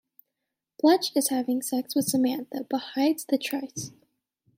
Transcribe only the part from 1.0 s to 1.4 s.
is